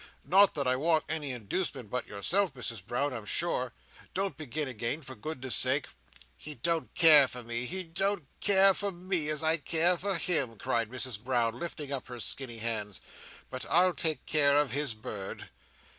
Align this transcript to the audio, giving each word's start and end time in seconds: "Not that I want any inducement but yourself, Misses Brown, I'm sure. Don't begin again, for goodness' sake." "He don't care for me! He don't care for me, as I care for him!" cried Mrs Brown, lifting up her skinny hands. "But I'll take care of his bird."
"Not 0.25 0.55
that 0.55 0.65
I 0.67 0.75
want 0.77 1.03
any 1.07 1.29
inducement 1.29 1.91
but 1.91 2.07
yourself, 2.07 2.55
Misses 2.55 2.81
Brown, 2.81 3.13
I'm 3.13 3.27
sure. 3.27 3.71
Don't 4.15 4.35
begin 4.35 4.67
again, 4.67 5.03
for 5.03 5.13
goodness' 5.13 5.53
sake." 5.55 5.85
"He 6.35 6.55
don't 6.55 6.91
care 6.95 7.27
for 7.27 7.43
me! 7.43 7.65
He 7.65 7.83
don't 7.83 8.25
care 8.39 8.73
for 8.73 8.91
me, 8.91 9.29
as 9.29 9.43
I 9.43 9.57
care 9.57 9.97
for 9.97 10.15
him!" 10.17 10.57
cried 10.57 10.89
Mrs 10.89 11.23
Brown, 11.23 11.59
lifting 11.59 11.91
up 11.91 12.07
her 12.07 12.19
skinny 12.19 12.57
hands. 12.57 12.99
"But 13.51 13.63
I'll 13.69 13.93
take 13.93 14.25
care 14.25 14.57
of 14.57 14.71
his 14.71 14.95
bird." 14.95 15.51